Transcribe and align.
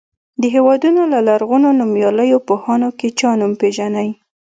د 0.41 0.43
هېواد 0.55 0.81
له 1.11 1.19
لرغونو 1.27 1.67
نومیالیو 1.79 2.45
پوهانو 2.47 2.89
کې 2.99 3.07
چا 3.19 3.29
نوم 3.39 3.51
پیژنئ. 3.61 4.09